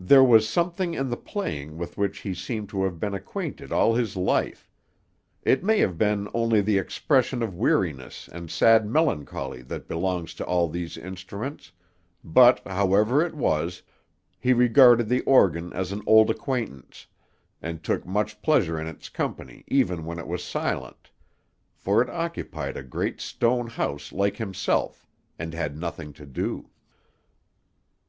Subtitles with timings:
[0.00, 3.94] There was something in the playing with which he seemed to have been acquainted all
[3.94, 4.68] his life;
[5.44, 10.44] it may have been only the expression of weariness and sad melancholy that belongs to
[10.44, 11.70] all these instruments,
[12.24, 13.80] but, however it was,
[14.40, 17.06] he regarded the organ as an old acquaintance,
[17.62, 21.10] and took much pleasure in its company even when it was silent,
[21.76, 25.06] for it occupied a great stone house like himself,
[25.38, 26.70] and had nothing to do.